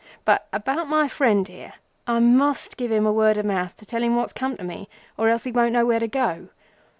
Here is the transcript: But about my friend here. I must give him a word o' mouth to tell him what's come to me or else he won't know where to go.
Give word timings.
But 0.25 0.47
about 0.51 0.87
my 0.89 1.07
friend 1.07 1.47
here. 1.47 1.73
I 2.07 2.17
must 2.17 2.75
give 2.75 2.91
him 2.91 3.05
a 3.05 3.13
word 3.13 3.37
o' 3.37 3.43
mouth 3.43 3.77
to 3.77 3.85
tell 3.85 4.01
him 4.01 4.15
what's 4.15 4.33
come 4.33 4.57
to 4.57 4.63
me 4.63 4.89
or 5.15 5.29
else 5.29 5.43
he 5.43 5.51
won't 5.51 5.73
know 5.73 5.85
where 5.85 5.99
to 5.99 6.07
go. 6.07 6.47